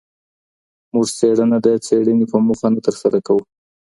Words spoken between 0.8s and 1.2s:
موږ